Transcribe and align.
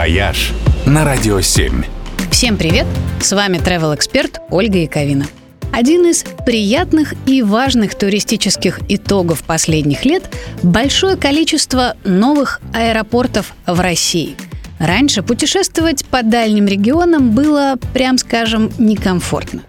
«Вояж» 0.00 0.52
на 0.86 1.04
Радио 1.04 1.42
7. 1.42 1.84
Всем 2.30 2.56
привет! 2.56 2.86
С 3.20 3.32
вами 3.32 3.58
travel 3.58 3.94
эксперт 3.94 4.40
Ольга 4.48 4.78
Яковина. 4.78 5.26
Один 5.74 6.06
из 6.06 6.24
приятных 6.46 7.12
и 7.26 7.42
важных 7.42 7.94
туристических 7.96 8.80
итогов 8.88 9.42
последних 9.42 10.06
лет– 10.06 10.34
большое 10.62 11.18
количество 11.18 11.98
новых 12.02 12.62
аэропортов 12.72 13.52
в 13.66 13.78
России. 13.78 14.36
Раньше 14.78 15.22
путешествовать 15.22 16.06
по 16.06 16.22
дальним 16.22 16.66
регионам 16.66 17.32
было, 17.32 17.74
прям 17.92 18.16
скажем, 18.16 18.72
некомфортно. 18.78 19.64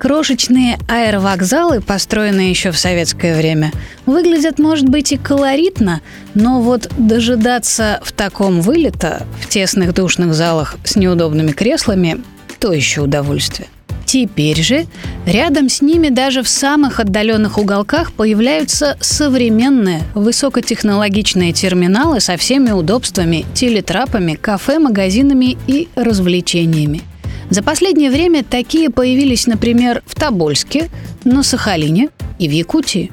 Крошечные 0.00 0.78
аэровокзалы, 0.88 1.82
построенные 1.82 2.48
еще 2.48 2.70
в 2.70 2.78
советское 2.78 3.36
время, 3.36 3.70
выглядят, 4.06 4.58
может 4.58 4.88
быть, 4.88 5.12
и 5.12 5.18
колоритно, 5.18 6.00
но 6.32 6.62
вот 6.62 6.90
дожидаться 6.96 8.00
в 8.02 8.10
таком 8.12 8.62
вылета, 8.62 9.26
в 9.42 9.48
тесных 9.50 9.92
душных 9.92 10.32
залах 10.32 10.78
с 10.84 10.96
неудобными 10.96 11.52
креслами, 11.52 12.22
то 12.58 12.72
еще 12.72 13.02
удовольствие. 13.02 13.68
Теперь 14.06 14.62
же 14.62 14.86
рядом 15.26 15.68
с 15.68 15.82
ними 15.82 16.08
даже 16.08 16.42
в 16.42 16.48
самых 16.48 16.98
отдаленных 16.98 17.58
уголках 17.58 18.14
появляются 18.14 18.96
современные 19.02 20.00
высокотехнологичные 20.14 21.52
терминалы 21.52 22.20
со 22.20 22.38
всеми 22.38 22.70
удобствами, 22.70 23.44
телетрапами, 23.52 24.32
кафе, 24.32 24.78
магазинами 24.78 25.58
и 25.66 25.90
развлечениями. 25.94 27.02
За 27.50 27.64
последнее 27.64 28.12
время 28.12 28.44
такие 28.44 28.90
появились, 28.90 29.48
например, 29.48 30.04
в 30.06 30.14
Тобольске, 30.14 30.88
на 31.24 31.42
Сахалине 31.42 32.10
и 32.38 32.48
в 32.48 32.52
Якутии. 32.52 33.10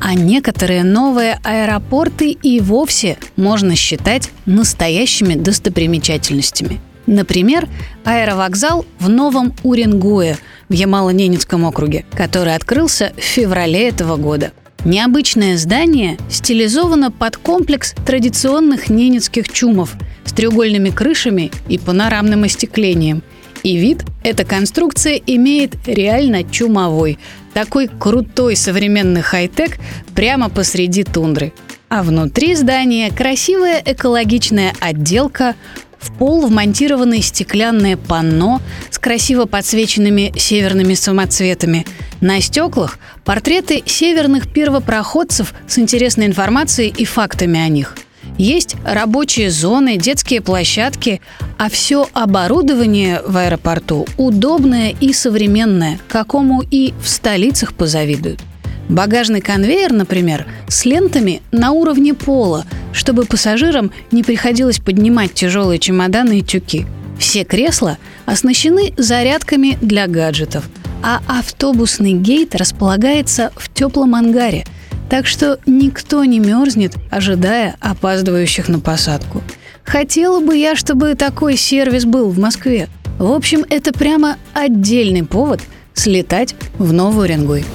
А 0.00 0.14
некоторые 0.14 0.84
новые 0.84 1.40
аэропорты 1.42 2.30
и 2.30 2.60
вовсе 2.60 3.18
можно 3.34 3.74
считать 3.74 4.30
настоящими 4.46 5.34
достопримечательностями. 5.34 6.80
Например, 7.06 7.68
аэровокзал 8.04 8.86
в 9.00 9.08
Новом 9.08 9.52
Уренгое 9.64 10.38
в 10.68 10.72
Ямало-Ненецком 10.72 11.64
округе, 11.64 12.04
который 12.14 12.54
открылся 12.54 13.12
в 13.16 13.20
феврале 13.20 13.88
этого 13.88 14.16
года. 14.16 14.52
Необычное 14.84 15.56
здание 15.58 16.18
стилизовано 16.30 17.10
под 17.10 17.36
комплекс 17.36 17.94
традиционных 18.06 18.88
ненецких 18.88 19.48
чумов 19.48 19.94
с 20.24 20.32
треугольными 20.32 20.90
крышами 20.90 21.50
и 21.68 21.78
панорамным 21.78 22.44
остеклением– 22.44 23.24
и 23.62 23.76
вид 23.76 24.04
эта 24.22 24.44
конструкция 24.44 25.20
имеет 25.26 25.76
реально 25.86 26.44
чумовой. 26.44 27.18
Такой 27.54 27.88
крутой 27.88 28.56
современный 28.56 29.22
хай-тек 29.22 29.78
прямо 30.14 30.48
посреди 30.48 31.04
тундры. 31.04 31.52
А 31.88 32.02
внутри 32.02 32.54
здания 32.54 33.10
красивая 33.10 33.82
экологичная 33.84 34.72
отделка, 34.80 35.54
в 35.98 36.12
пол 36.18 36.46
вмонтированы 36.46 37.22
стеклянное 37.22 37.96
панно 37.96 38.60
с 38.90 38.98
красиво 38.98 39.44
подсвеченными 39.44 40.32
северными 40.36 40.94
самоцветами. 40.94 41.86
На 42.20 42.40
стеклах 42.40 42.98
портреты 43.24 43.82
северных 43.86 44.52
первопроходцев 44.52 45.54
с 45.68 45.78
интересной 45.78 46.26
информацией 46.26 46.88
и 46.96 47.04
фактами 47.04 47.60
о 47.60 47.68
них– 47.68 47.96
есть 48.38 48.76
рабочие 48.84 49.50
зоны, 49.50 49.96
детские 49.96 50.40
площадки, 50.40 51.20
а 51.58 51.68
все 51.68 52.08
оборудование 52.12 53.20
в 53.26 53.36
аэропорту 53.36 54.06
удобное 54.16 54.94
и 55.00 55.12
современное, 55.12 55.98
какому 56.08 56.62
и 56.62 56.94
в 57.02 57.08
столицах 57.08 57.74
позавидуют. 57.74 58.40
Багажный 58.88 59.40
конвейер, 59.40 59.92
например, 59.92 60.46
с 60.68 60.84
лентами 60.84 61.40
на 61.52 61.70
уровне 61.70 62.14
пола, 62.14 62.66
чтобы 62.92 63.24
пассажирам 63.24 63.92
не 64.10 64.22
приходилось 64.22 64.80
поднимать 64.80 65.34
тяжелые 65.34 65.78
чемоданы 65.78 66.40
и 66.40 66.42
тюки. 66.42 66.86
Все 67.18 67.44
кресла 67.44 67.98
оснащены 68.26 68.92
зарядками 68.96 69.78
для 69.80 70.08
гаджетов, 70.08 70.68
а 71.02 71.20
автобусный 71.26 72.12
гейт 72.12 72.54
располагается 72.54 73.52
в 73.56 73.72
теплом 73.72 74.14
ангаре– 74.14 74.64
так 75.12 75.26
что 75.26 75.58
никто 75.66 76.24
не 76.24 76.40
мерзнет, 76.40 76.94
ожидая 77.10 77.76
опаздывающих 77.80 78.68
на 78.68 78.80
посадку. 78.80 79.42
Хотела 79.84 80.40
бы 80.40 80.56
я, 80.56 80.74
чтобы 80.74 81.14
такой 81.16 81.58
сервис 81.58 82.06
был 82.06 82.30
в 82.30 82.38
Москве. 82.38 82.88
В 83.18 83.30
общем, 83.30 83.62
это 83.68 83.92
прямо 83.92 84.38
отдельный 84.54 85.22
повод 85.22 85.60
слетать 85.92 86.54
в 86.78 86.94
Новый 86.94 87.26
Уренгой. 87.26 87.66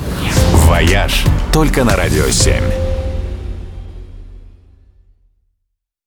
«Вояж» 0.65 1.25
только 1.53 1.83
на 1.83 1.95
«Радио 1.95 2.25
7». 2.25 2.86